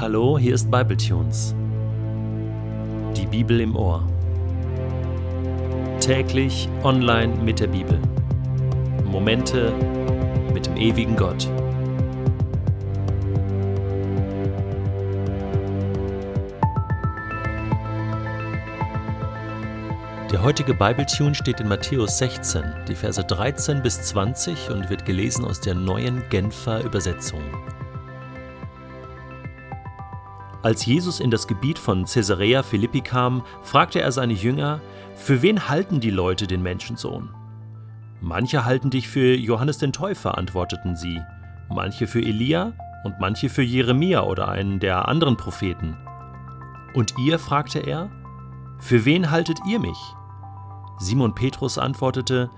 Hallo, 0.00 0.38
hier 0.38 0.54
ist 0.54 0.70
Bibletunes. 0.70 1.54
Die 3.14 3.26
Bibel 3.26 3.60
im 3.60 3.76
Ohr. 3.76 4.02
Täglich 6.00 6.70
online 6.84 7.36
mit 7.44 7.60
der 7.60 7.66
Bibel. 7.66 8.00
Momente 9.04 9.74
mit 10.54 10.64
dem 10.64 10.78
ewigen 10.78 11.16
Gott. 11.16 11.46
Der 20.32 20.42
heutige 20.42 20.72
Bibletune 20.72 21.34
steht 21.34 21.60
in 21.60 21.68
Matthäus 21.68 22.16
16, 22.16 22.62
die 22.88 22.94
Verse 22.94 23.22
13 23.22 23.82
bis 23.82 24.00
20 24.00 24.70
und 24.70 24.88
wird 24.88 25.04
gelesen 25.04 25.44
aus 25.44 25.60
der 25.60 25.74
neuen 25.74 26.22
Genfer 26.30 26.82
Übersetzung. 26.84 27.42
Als 30.62 30.84
Jesus 30.84 31.20
in 31.20 31.30
das 31.30 31.46
Gebiet 31.46 31.78
von 31.78 32.04
Caesarea 32.04 32.62
Philippi 32.62 33.00
kam, 33.00 33.42
fragte 33.62 34.00
er 34.00 34.12
seine 34.12 34.34
Jünger, 34.34 34.80
für 35.14 35.40
wen 35.40 35.68
halten 35.68 36.00
die 36.00 36.10
Leute 36.10 36.46
den 36.46 36.62
Menschensohn? 36.62 37.30
Manche 38.20 38.66
halten 38.66 38.90
dich 38.90 39.08
für 39.08 39.34
Johannes 39.34 39.78
den 39.78 39.94
Täufer, 39.94 40.36
antworteten 40.36 40.96
sie, 40.96 41.20
manche 41.70 42.06
für 42.06 42.20
Elia 42.20 42.74
und 43.04 43.18
manche 43.18 43.48
für 43.48 43.62
Jeremia 43.62 44.22
oder 44.22 44.48
einen 44.48 44.80
der 44.80 45.08
anderen 45.08 45.38
Propheten. 45.38 45.96
Und 46.92 47.14
ihr, 47.18 47.38
fragte 47.38 47.78
er, 47.78 48.10
für 48.78 49.06
wen 49.06 49.30
haltet 49.30 49.58
ihr 49.66 49.78
mich? 49.78 49.98
Simon 50.98 51.34
Petrus 51.34 51.78
antwortete, 51.78 52.50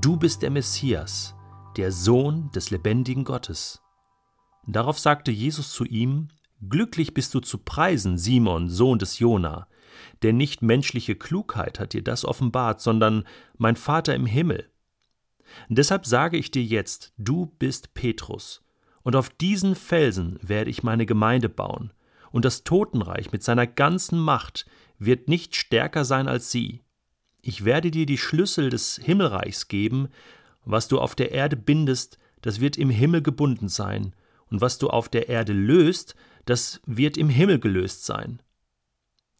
Du 0.00 0.16
bist 0.16 0.40
der 0.40 0.50
Messias, 0.50 1.34
der 1.76 1.92
Sohn 1.92 2.50
des 2.52 2.70
lebendigen 2.70 3.24
Gottes. 3.24 3.82
Darauf 4.66 4.98
sagte 4.98 5.30
Jesus 5.30 5.72
zu 5.72 5.84
ihm, 5.84 6.28
Glücklich 6.68 7.14
bist 7.14 7.32
du 7.34 7.40
zu 7.40 7.58
preisen, 7.58 8.18
Simon, 8.18 8.68
Sohn 8.68 8.98
des 8.98 9.18
Jona, 9.18 9.66
denn 10.22 10.36
nicht 10.36 10.60
menschliche 10.60 11.14
Klugheit 11.14 11.80
hat 11.80 11.94
dir 11.94 12.02
das 12.02 12.24
offenbart, 12.24 12.80
sondern 12.80 13.24
mein 13.56 13.76
Vater 13.76 14.14
im 14.14 14.26
Himmel. 14.26 14.68
Deshalb 15.68 16.06
sage 16.06 16.36
ich 16.36 16.50
dir 16.50 16.62
jetzt, 16.62 17.12
du 17.16 17.46
bist 17.58 17.94
Petrus, 17.94 18.62
und 19.02 19.16
auf 19.16 19.30
diesen 19.30 19.74
Felsen 19.74 20.38
werde 20.42 20.70
ich 20.70 20.82
meine 20.82 21.06
Gemeinde 21.06 21.48
bauen, 21.48 21.92
und 22.30 22.44
das 22.44 22.62
Totenreich 22.62 23.32
mit 23.32 23.42
seiner 23.42 23.66
ganzen 23.66 24.18
Macht 24.18 24.66
wird 24.98 25.28
nicht 25.28 25.56
stärker 25.56 26.04
sein 26.04 26.28
als 26.28 26.50
sie. 26.50 26.82
Ich 27.40 27.64
werde 27.64 27.90
dir 27.90 28.04
die 28.04 28.18
Schlüssel 28.18 28.68
des 28.68 29.00
Himmelreichs 29.02 29.68
geben, 29.68 30.08
was 30.64 30.88
du 30.88 31.00
auf 31.00 31.14
der 31.14 31.32
Erde 31.32 31.56
bindest, 31.56 32.18
das 32.42 32.60
wird 32.60 32.76
im 32.76 32.90
Himmel 32.90 33.22
gebunden 33.22 33.68
sein, 33.68 34.14
und 34.50 34.60
was 34.60 34.78
du 34.78 34.90
auf 34.90 35.08
der 35.08 35.28
Erde 35.28 35.52
löst, 35.52 36.14
das 36.50 36.80
wird 36.84 37.16
im 37.16 37.28
Himmel 37.28 37.60
gelöst 37.60 38.04
sein. 38.04 38.42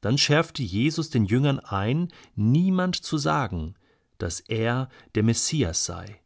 Dann 0.01 0.17
schärfte 0.17 0.63
Jesus 0.63 1.11
den 1.11 1.25
Jüngern 1.25 1.59
ein, 1.59 2.09
niemand 2.37 2.95
zu 2.97 3.19
sagen, 3.19 3.75
dass 4.19 4.39
er 4.39 4.89
der 5.17 5.25
Messias 5.25 5.85
sei. 5.85 6.21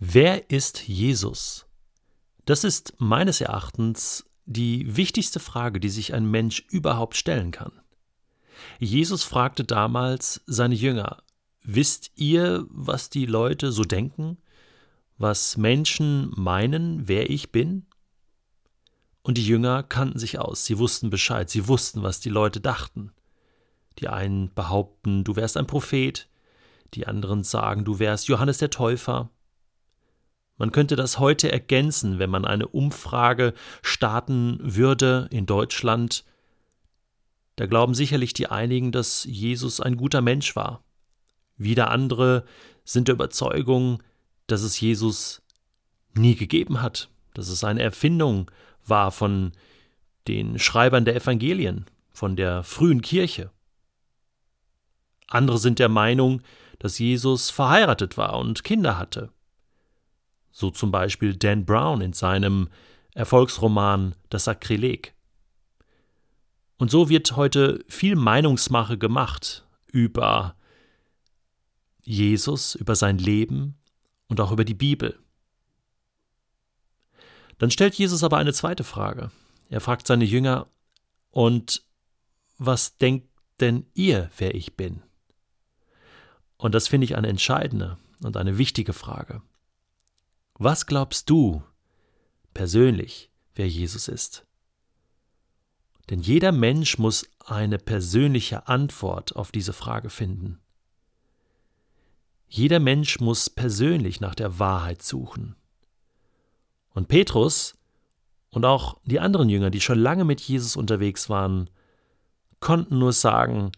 Wer 0.00 0.50
ist 0.50 0.88
Jesus? 0.88 1.66
Das 2.44 2.64
ist 2.64 2.94
meines 2.98 3.40
Erachtens 3.40 4.24
die 4.44 4.96
wichtigste 4.96 5.38
Frage, 5.38 5.78
die 5.78 5.90
sich 5.90 6.12
ein 6.12 6.28
Mensch 6.28 6.64
überhaupt 6.70 7.16
stellen 7.16 7.52
kann. 7.52 7.72
Jesus 8.80 9.22
fragte 9.22 9.64
damals 9.64 10.42
seine 10.46 10.74
Jünger, 10.74 11.22
Wisst 11.62 12.12
ihr, 12.16 12.66
was 12.70 13.10
die 13.10 13.26
Leute 13.26 13.70
so 13.72 13.84
denken? 13.84 14.38
Was 15.18 15.56
Menschen 15.56 16.32
meinen, 16.36 17.08
wer 17.08 17.28
ich 17.28 17.50
bin? 17.50 17.86
Und 19.22 19.36
die 19.36 19.46
Jünger 19.46 19.82
kannten 19.82 20.18
sich 20.18 20.38
aus, 20.38 20.64
sie 20.64 20.78
wussten 20.78 21.10
Bescheid, 21.10 21.50
sie 21.50 21.68
wussten, 21.68 22.02
was 22.02 22.20
die 22.20 22.30
Leute 22.30 22.60
dachten. 22.60 23.12
Die 23.98 24.08
einen 24.08 24.54
behaupten, 24.54 25.24
du 25.24 25.36
wärst 25.36 25.56
ein 25.56 25.66
Prophet, 25.66 26.28
die 26.94 27.06
anderen 27.06 27.42
sagen, 27.42 27.84
du 27.84 27.98
wärst 27.98 28.28
Johannes 28.28 28.58
der 28.58 28.70
Täufer. 28.70 29.30
Man 30.56 30.72
könnte 30.72 30.96
das 30.96 31.18
heute 31.18 31.52
ergänzen, 31.52 32.18
wenn 32.18 32.30
man 32.30 32.44
eine 32.44 32.68
Umfrage 32.68 33.54
starten 33.82 34.58
würde 34.62 35.28
in 35.30 35.46
Deutschland. 35.46 36.24
Da 37.56 37.66
glauben 37.66 37.94
sicherlich 37.94 38.34
die 38.34 38.46
einigen, 38.46 38.92
dass 38.92 39.24
Jesus 39.24 39.80
ein 39.80 39.96
guter 39.96 40.20
Mensch 40.20 40.56
war. 40.56 40.84
Wieder 41.56 41.90
andere 41.90 42.44
sind 42.84 43.08
der 43.08 43.16
Überzeugung, 43.16 44.02
dass 44.48 44.62
es 44.62 44.80
Jesus 44.80 45.42
nie 46.14 46.34
gegeben 46.34 46.82
hat, 46.82 47.08
dass 47.34 47.48
es 47.48 47.62
eine 47.62 47.82
Erfindung 47.82 48.50
war 48.84 49.12
von 49.12 49.52
den 50.26 50.58
Schreibern 50.58 51.04
der 51.04 51.16
Evangelien, 51.16 51.86
von 52.10 52.34
der 52.34 52.64
frühen 52.64 53.00
Kirche. 53.00 53.50
Andere 55.28 55.58
sind 55.58 55.78
der 55.78 55.88
Meinung, 55.88 56.42
dass 56.78 56.98
Jesus 56.98 57.50
verheiratet 57.50 58.16
war 58.16 58.38
und 58.38 58.64
Kinder 58.64 58.98
hatte. 58.98 59.30
So 60.50 60.70
zum 60.70 60.90
Beispiel 60.90 61.36
Dan 61.36 61.64
Brown 61.64 62.00
in 62.00 62.12
seinem 62.12 62.68
Erfolgsroman 63.14 64.14
Das 64.30 64.44
Sakrileg. 64.44 65.14
Und 66.78 66.90
so 66.90 67.08
wird 67.08 67.36
heute 67.36 67.84
viel 67.88 68.16
Meinungsmache 68.16 68.98
gemacht 68.98 69.66
über 69.86 70.54
Jesus, 72.02 72.74
über 72.74 72.94
sein 72.96 73.18
Leben, 73.18 73.77
und 74.28 74.40
auch 74.40 74.52
über 74.52 74.64
die 74.64 74.74
Bibel. 74.74 75.18
Dann 77.58 77.70
stellt 77.70 77.94
Jesus 77.94 78.22
aber 78.22 78.36
eine 78.38 78.52
zweite 78.52 78.84
Frage. 78.84 79.30
Er 79.68 79.80
fragt 79.80 80.06
seine 80.06 80.24
Jünger, 80.24 80.68
und 81.30 81.84
was 82.56 82.96
denkt 82.98 83.28
denn 83.60 83.86
ihr, 83.94 84.30
wer 84.38 84.54
ich 84.54 84.76
bin? 84.76 85.02
Und 86.56 86.74
das 86.74 86.88
finde 86.88 87.04
ich 87.04 87.16
eine 87.16 87.28
entscheidende 87.28 87.98
und 88.22 88.36
eine 88.36 88.58
wichtige 88.58 88.92
Frage. 88.92 89.42
Was 90.54 90.86
glaubst 90.86 91.30
du 91.30 91.62
persönlich, 92.54 93.30
wer 93.54 93.68
Jesus 93.68 94.08
ist? 94.08 94.44
Denn 96.10 96.20
jeder 96.20 96.52
Mensch 96.52 96.98
muss 96.98 97.28
eine 97.44 97.78
persönliche 97.78 98.66
Antwort 98.66 99.36
auf 99.36 99.52
diese 99.52 99.72
Frage 99.72 100.10
finden. 100.10 100.58
Jeder 102.48 102.80
Mensch 102.80 103.20
muss 103.20 103.50
persönlich 103.50 104.20
nach 104.20 104.34
der 104.34 104.58
Wahrheit 104.58 105.02
suchen. 105.02 105.54
Und 106.94 107.08
Petrus 107.08 107.74
und 108.50 108.64
auch 108.64 108.98
die 109.04 109.20
anderen 109.20 109.48
Jünger, 109.48 109.70
die 109.70 109.80
schon 109.80 109.98
lange 109.98 110.24
mit 110.24 110.40
Jesus 110.40 110.74
unterwegs 110.74 111.28
waren, 111.28 111.68
konnten 112.60 112.98
nur 112.98 113.12
sagen, 113.12 113.72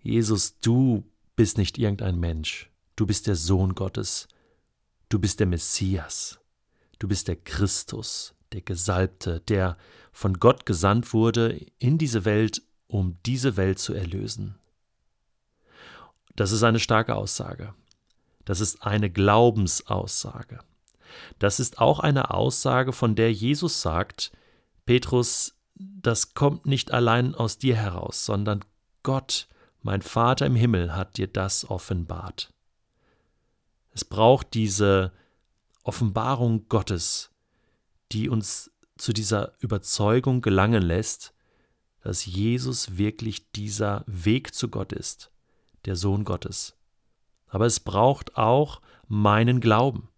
Jesus, 0.00 0.58
du 0.60 1.04
bist 1.36 1.58
nicht 1.58 1.76
irgendein 1.76 2.18
Mensch, 2.18 2.70
du 2.96 3.06
bist 3.06 3.26
der 3.26 3.36
Sohn 3.36 3.74
Gottes, 3.74 4.28
du 5.08 5.18
bist 5.18 5.40
der 5.40 5.46
Messias, 5.46 6.38
du 6.98 7.08
bist 7.08 7.28
der 7.28 7.36
Christus, 7.36 8.34
der 8.52 8.62
Gesalbte, 8.62 9.40
der 9.40 9.76
von 10.12 10.38
Gott 10.38 10.66
gesandt 10.66 11.12
wurde 11.12 11.66
in 11.78 11.98
diese 11.98 12.24
Welt, 12.24 12.62
um 12.86 13.18
diese 13.26 13.56
Welt 13.56 13.78
zu 13.78 13.92
erlösen. 13.92 14.54
Das 16.34 16.52
ist 16.52 16.62
eine 16.62 16.80
starke 16.80 17.16
Aussage. 17.16 17.74
Das 18.48 18.60
ist 18.60 18.82
eine 18.82 19.10
Glaubensaussage. 19.10 20.60
Das 21.38 21.60
ist 21.60 21.80
auch 21.80 22.00
eine 22.00 22.30
Aussage, 22.30 22.94
von 22.94 23.14
der 23.14 23.30
Jesus 23.30 23.82
sagt, 23.82 24.32
Petrus, 24.86 25.54
das 25.74 26.32
kommt 26.32 26.64
nicht 26.64 26.90
allein 26.90 27.34
aus 27.34 27.58
dir 27.58 27.76
heraus, 27.76 28.24
sondern 28.24 28.64
Gott, 29.02 29.48
mein 29.82 30.00
Vater 30.00 30.46
im 30.46 30.56
Himmel, 30.56 30.96
hat 30.96 31.18
dir 31.18 31.26
das 31.26 31.68
offenbart. 31.68 32.54
Es 33.92 34.06
braucht 34.06 34.54
diese 34.54 35.12
Offenbarung 35.82 36.70
Gottes, 36.70 37.30
die 38.12 38.30
uns 38.30 38.70
zu 38.96 39.12
dieser 39.12 39.52
Überzeugung 39.58 40.40
gelangen 40.40 40.82
lässt, 40.82 41.34
dass 42.00 42.24
Jesus 42.24 42.96
wirklich 42.96 43.52
dieser 43.52 44.04
Weg 44.06 44.54
zu 44.54 44.68
Gott 44.68 44.94
ist, 44.94 45.30
der 45.84 45.96
Sohn 45.96 46.24
Gottes. 46.24 46.77
Aber 47.48 47.66
es 47.66 47.80
braucht 47.80 48.36
auch 48.36 48.80
meinen 49.06 49.60
Glauben, 49.60 50.08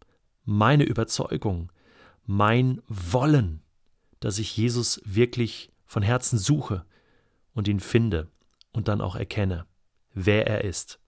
meine 0.44 0.84
Überzeugung, 0.84 1.70
mein 2.24 2.82
Wollen, 2.88 3.62
dass 4.20 4.38
ich 4.38 4.56
Jesus 4.56 5.00
wirklich 5.04 5.72
von 5.86 6.02
Herzen 6.02 6.38
suche 6.38 6.84
und 7.54 7.68
ihn 7.68 7.80
finde 7.80 8.28
und 8.72 8.88
dann 8.88 9.00
auch 9.00 9.16
erkenne, 9.16 9.66
wer 10.14 10.46
er 10.46 10.64
ist. 10.64 11.00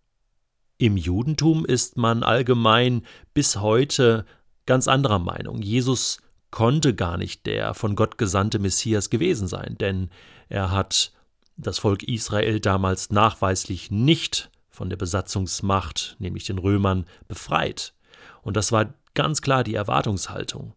Im 0.78 0.96
Judentum 0.96 1.64
ist 1.64 1.96
man 1.96 2.22
allgemein 2.22 3.02
bis 3.34 3.56
heute 3.56 4.24
ganz 4.66 4.88
anderer 4.88 5.18
Meinung. 5.18 5.62
Jesus 5.62 6.18
konnte 6.50 6.94
gar 6.94 7.16
nicht 7.16 7.46
der 7.46 7.74
von 7.74 7.96
Gott 7.96 8.18
gesandte 8.18 8.58
Messias 8.58 9.10
gewesen 9.10 9.48
sein, 9.48 9.76
denn 9.78 10.10
er 10.48 10.70
hat 10.70 11.12
das 11.56 11.78
Volk 11.78 12.02
Israel 12.02 12.60
damals 12.60 13.10
nachweislich 13.10 13.90
nicht 13.90 14.50
von 14.72 14.90
der 14.90 14.96
Besatzungsmacht, 14.96 16.16
nämlich 16.18 16.44
den 16.44 16.58
Römern, 16.58 17.06
befreit. 17.28 17.94
Und 18.42 18.56
das 18.56 18.72
war 18.72 18.94
ganz 19.14 19.42
klar 19.42 19.62
die 19.62 19.74
Erwartungshaltung. 19.74 20.74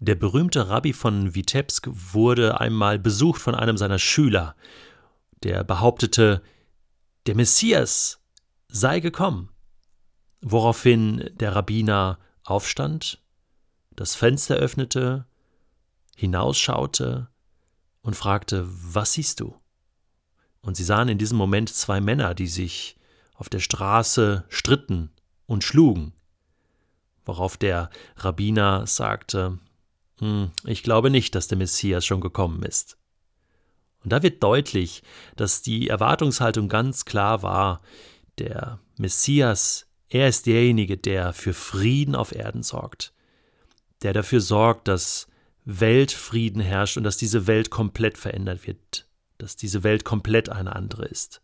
Der 0.00 0.14
berühmte 0.14 0.68
Rabbi 0.68 0.92
von 0.92 1.34
Vitebsk 1.34 1.88
wurde 1.92 2.60
einmal 2.60 2.98
besucht 2.98 3.40
von 3.40 3.54
einem 3.54 3.76
seiner 3.76 3.98
Schüler, 3.98 4.56
der 5.42 5.62
behauptete, 5.62 6.42
der 7.26 7.34
Messias 7.34 8.20
sei 8.68 9.00
gekommen. 9.00 9.50
Woraufhin 10.40 11.30
der 11.34 11.54
Rabbiner 11.54 12.18
aufstand, 12.44 13.20
das 13.90 14.14
Fenster 14.14 14.54
öffnete, 14.54 15.26
hinausschaute 16.16 17.28
und 18.02 18.14
fragte, 18.14 18.66
was 18.68 19.12
siehst 19.12 19.40
du? 19.40 19.56
Und 20.60 20.76
sie 20.76 20.84
sahen 20.84 21.08
in 21.08 21.18
diesem 21.18 21.38
Moment 21.38 21.70
zwei 21.70 22.00
Männer, 22.00 22.34
die 22.34 22.46
sich 22.46 22.97
auf 23.38 23.48
der 23.48 23.60
Straße 23.60 24.44
stritten 24.48 25.10
und 25.46 25.62
schlugen, 25.62 26.12
worauf 27.24 27.56
der 27.56 27.88
Rabbiner 28.16 28.86
sagte, 28.86 29.58
hm, 30.18 30.50
ich 30.64 30.82
glaube 30.82 31.08
nicht, 31.08 31.34
dass 31.34 31.46
der 31.46 31.56
Messias 31.56 32.04
schon 32.04 32.20
gekommen 32.20 32.64
ist. 32.64 32.98
Und 34.02 34.12
da 34.12 34.22
wird 34.22 34.42
deutlich, 34.42 35.02
dass 35.36 35.62
die 35.62 35.88
Erwartungshaltung 35.88 36.68
ganz 36.68 37.04
klar 37.04 37.42
war, 37.42 37.80
der 38.38 38.80
Messias, 38.96 39.86
er 40.08 40.28
ist 40.28 40.46
derjenige, 40.46 40.96
der 40.96 41.32
für 41.32 41.54
Frieden 41.54 42.16
auf 42.16 42.34
Erden 42.34 42.64
sorgt, 42.64 43.12
der 44.02 44.12
dafür 44.12 44.40
sorgt, 44.40 44.88
dass 44.88 45.28
Weltfrieden 45.64 46.60
herrscht 46.60 46.96
und 46.96 47.04
dass 47.04 47.16
diese 47.16 47.46
Welt 47.46 47.70
komplett 47.70 48.18
verändert 48.18 48.66
wird, 48.66 49.06
dass 49.38 49.54
diese 49.54 49.84
Welt 49.84 50.04
komplett 50.04 50.48
eine 50.48 50.74
andere 50.74 51.04
ist. 51.04 51.40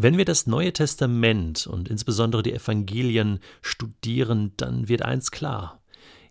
Wenn 0.00 0.16
wir 0.16 0.24
das 0.24 0.46
Neue 0.46 0.72
Testament 0.72 1.66
und 1.66 1.88
insbesondere 1.88 2.44
die 2.44 2.52
Evangelien 2.52 3.40
studieren, 3.62 4.52
dann 4.56 4.86
wird 4.86 5.02
eins 5.02 5.32
klar. 5.32 5.82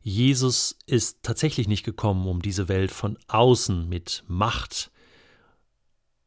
Jesus 0.02 0.80
ist 0.86 1.22
tatsächlich 1.22 1.68
nicht 1.68 1.84
gekommen, 1.84 2.28
um 2.28 2.42
diese 2.42 2.70
Welt 2.70 2.92
von 2.92 3.18
außen 3.28 3.90
mit 3.90 4.24
Macht 4.30 4.90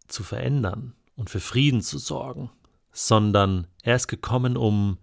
zu 0.06 0.22
verändern 0.22 0.92
und 1.16 1.30
für 1.30 1.40
Frieden 1.40 1.80
zu 1.80 1.96
sorgen, 1.96 2.50
sondern 2.92 3.68
er 3.82 3.96
ist 3.96 4.08
gekommen, 4.08 4.58
um 4.58 4.98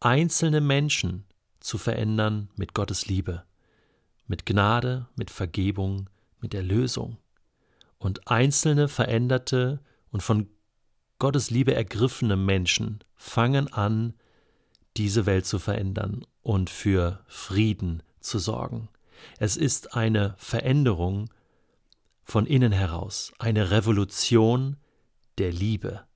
einzelne 0.00 0.62
Menschen 0.62 1.26
zu 1.60 1.76
verändern 1.76 2.48
mit 2.56 2.72
Gottes 2.72 3.04
Liebe, 3.04 3.42
mit 4.26 4.46
Gnade, 4.46 5.08
mit 5.14 5.30
Vergebung, 5.30 6.08
mit 6.40 6.54
Erlösung. 6.54 7.18
Und 7.98 8.28
einzelne 8.28 8.88
veränderte 8.88 9.80
und 10.10 10.22
von 10.22 10.48
Gottes 11.18 11.50
Liebe 11.50 11.74
ergriffene 11.74 12.36
Menschen 12.36 13.02
fangen 13.14 13.72
an, 13.72 14.14
diese 14.96 15.26
Welt 15.26 15.46
zu 15.46 15.58
verändern 15.58 16.24
und 16.42 16.70
für 16.70 17.24
Frieden 17.26 18.02
zu 18.20 18.38
sorgen. 18.38 18.88
Es 19.38 19.56
ist 19.56 19.94
eine 19.94 20.34
Veränderung 20.38 21.30
von 22.24 22.46
innen 22.46 22.72
heraus, 22.72 23.32
eine 23.38 23.70
Revolution 23.70 24.76
der 25.38 25.52
Liebe. 25.52 26.06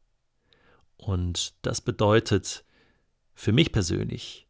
Und 0.97 1.55
das 1.63 1.81
bedeutet 1.81 2.65
für 3.35 3.53
mich 3.53 3.73
persönlich, 3.73 4.47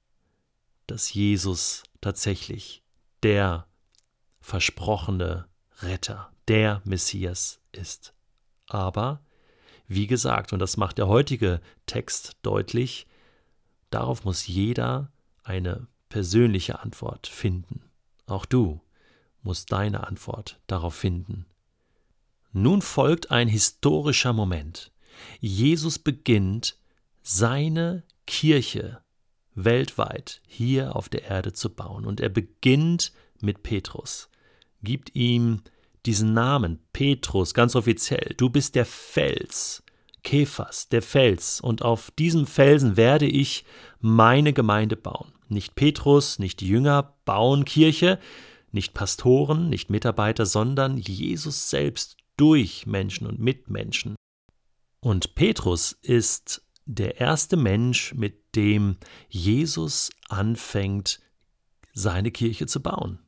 dass 0.87 1.13
Jesus 1.15 1.85
tatsächlich 2.01 2.83
der 3.23 3.67
versprochene 4.41 5.47
Retter, 5.83 6.33
der 6.49 6.83
Messias 6.85 7.61
ist. 7.73 8.15
Aber, 8.67 9.23
wie 9.91 10.07
gesagt, 10.07 10.53
und 10.53 10.61
das 10.61 10.77
macht 10.77 10.99
der 10.99 11.09
heutige 11.09 11.61
Text 11.87 12.37
deutlich, 12.43 13.09
darauf 13.91 14.25
muss 14.25 14.47
jeder 14.47 15.11
eine 15.43 15.89
persönliche 16.09 16.79
Antwort 16.79 17.27
finden. 17.27 17.83
Auch 18.27 18.47
du 18.47 18.81
musst 19.43 19.73
deine 19.73 20.07
Antwort 20.07 20.61
darauf 20.69 20.95
finden. 20.95 21.45
Nun 22.53 22.83
folgt 22.83 23.33
ein 23.33 23.49
historischer 23.49 24.33
Moment. 24.33 24.93
Jesus 25.41 25.99
beginnt 25.99 26.79
seine 27.23 28.05
Kirche 28.29 29.03
weltweit 29.57 30.41
hier 30.47 30.95
auf 30.95 31.09
der 31.09 31.25
Erde 31.25 31.53
zu 31.53 31.69
bauen. 31.69 32.07
Und 32.07 32.21
er 32.21 32.29
beginnt 32.29 33.13
mit 33.41 33.65
Petrus, 33.65 34.29
gibt 34.85 35.17
ihm 35.17 35.63
diesen 36.07 36.33
Namen, 36.33 36.81
Petrus, 36.93 37.55
ganz 37.55 37.77
offiziell. 37.77 38.35
Du 38.37 38.51
bist 38.51 38.75
der 38.75 38.87
Fels, 38.87 39.83
Kephas, 40.23 40.89
der 40.89 41.03
Fels, 41.03 41.61
und 41.61 41.83
auf 41.83 42.11
diesem 42.13 42.47
Felsen 42.47 42.97
werde 42.97 43.27
ich 43.27 43.65
meine 44.01 44.53
Gemeinde 44.53 44.97
bauen. 44.97 45.33
Nicht 45.49 45.75
Petrus, 45.75 46.39
nicht 46.39 46.61
die 46.61 46.69
Jünger 46.69 47.15
bauen 47.25 47.65
Kirche, 47.65 48.19
nicht 48.73 48.95
Pastoren, 48.95 49.69
nicht 49.69 49.91
Mitarbeiter, 49.91 50.47
sondern 50.47 50.97
Jesus 50.97 51.71
selbst 51.71 52.17
durch 52.37 52.87
Menschen 52.87 53.27
und 53.27 53.39
mit 53.39 53.69
Menschen. 53.69 54.15
Und 55.01 55.35
Petrus 55.35 55.93
ist 55.93 56.63
der 56.87 57.21
erste 57.21 57.57
Mensch, 57.57 58.15
mit 58.15 58.55
dem 58.57 58.97
Jesus 59.29 60.11
anfängt, 60.29 61.21
seine 61.93 62.31
Kirche 62.31 62.67
zu 62.67 62.81
bauen. 62.81 63.19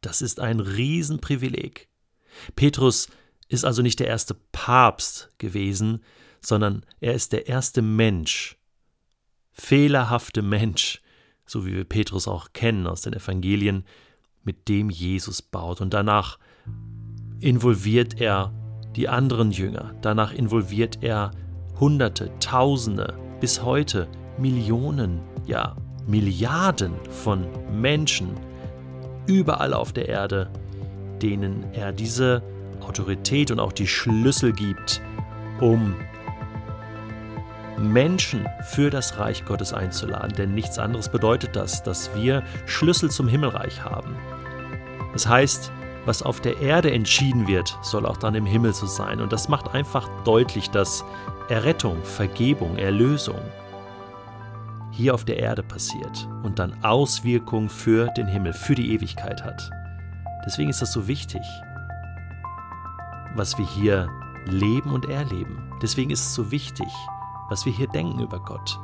Das 0.00 0.22
ist 0.22 0.40
ein 0.40 0.60
Riesenprivileg. 0.60 1.89
Petrus 2.56 3.08
ist 3.48 3.64
also 3.64 3.82
nicht 3.82 4.00
der 4.00 4.06
erste 4.06 4.34
Papst 4.52 5.30
gewesen, 5.38 6.02
sondern 6.40 6.84
er 7.00 7.14
ist 7.14 7.32
der 7.32 7.48
erste 7.48 7.82
Mensch, 7.82 8.56
fehlerhafte 9.52 10.42
Mensch, 10.42 11.00
so 11.46 11.66
wie 11.66 11.74
wir 11.74 11.84
Petrus 11.84 12.28
auch 12.28 12.52
kennen 12.52 12.86
aus 12.86 13.02
den 13.02 13.12
Evangelien, 13.12 13.84
mit 14.42 14.68
dem 14.68 14.88
Jesus 14.88 15.42
baut. 15.42 15.80
Und 15.80 15.92
danach 15.92 16.38
involviert 17.40 18.20
er 18.20 18.54
die 18.96 19.08
anderen 19.08 19.50
Jünger, 19.50 19.94
danach 20.00 20.32
involviert 20.32 21.02
er 21.02 21.32
Hunderte, 21.78 22.30
Tausende, 22.40 23.18
bis 23.40 23.62
heute 23.62 24.08
Millionen, 24.38 25.20
ja 25.46 25.76
Milliarden 26.06 26.94
von 27.10 27.46
Menschen 27.80 28.30
überall 29.26 29.74
auf 29.74 29.92
der 29.92 30.08
Erde, 30.08 30.50
denen 31.22 31.64
er 31.72 31.92
diese 31.92 32.42
Autorität 32.80 33.50
und 33.50 33.60
auch 33.60 33.72
die 33.72 33.86
Schlüssel 33.86 34.52
gibt, 34.52 35.00
um 35.60 35.94
Menschen 37.78 38.46
für 38.64 38.90
das 38.90 39.18
Reich 39.18 39.44
Gottes 39.44 39.72
einzuladen. 39.72 40.32
Denn 40.36 40.54
nichts 40.54 40.78
anderes 40.78 41.08
bedeutet 41.08 41.56
das, 41.56 41.82
dass 41.82 42.14
wir 42.14 42.42
Schlüssel 42.66 43.10
zum 43.10 43.28
Himmelreich 43.28 43.84
haben. 43.84 44.16
Das 45.12 45.26
heißt, 45.26 45.72
was 46.06 46.22
auf 46.22 46.40
der 46.40 46.60
Erde 46.60 46.90
entschieden 46.90 47.46
wird, 47.46 47.76
soll 47.82 48.06
auch 48.06 48.16
dann 48.16 48.34
im 48.34 48.46
Himmel 48.46 48.72
so 48.72 48.86
sein. 48.86 49.20
Und 49.20 49.32
das 49.32 49.48
macht 49.48 49.74
einfach 49.74 50.08
deutlich, 50.24 50.70
dass 50.70 51.04
Errettung, 51.48 52.02
Vergebung, 52.04 52.78
Erlösung 52.78 53.40
hier 54.92 55.14
auf 55.14 55.24
der 55.24 55.38
Erde 55.38 55.62
passiert 55.62 56.28
und 56.42 56.58
dann 56.58 56.76
Auswirkungen 56.82 57.68
für 57.68 58.08
den 58.16 58.26
Himmel, 58.26 58.52
für 58.52 58.74
die 58.74 58.92
Ewigkeit 58.92 59.42
hat. 59.44 59.70
Deswegen 60.46 60.70
ist 60.70 60.82
das 60.82 60.92
so 60.92 61.06
wichtig, 61.06 61.42
was 63.34 63.58
wir 63.58 63.66
hier 63.66 64.08
leben 64.46 64.92
und 64.92 65.08
erleben. 65.08 65.70
Deswegen 65.82 66.10
ist 66.10 66.20
es 66.20 66.34
so 66.34 66.50
wichtig, 66.50 66.88
was 67.48 67.66
wir 67.66 67.72
hier 67.72 67.88
denken 67.88 68.20
über 68.20 68.40
Gott. 68.40 68.78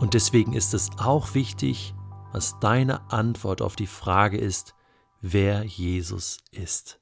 Und 0.00 0.14
deswegen 0.14 0.54
ist 0.54 0.72
es 0.74 0.90
auch 0.98 1.34
wichtig, 1.34 1.94
was 2.32 2.58
deine 2.60 3.10
Antwort 3.10 3.60
auf 3.60 3.76
die 3.76 3.86
Frage 3.86 4.38
ist, 4.38 4.74
wer 5.20 5.64
Jesus 5.64 6.38
ist. 6.52 6.99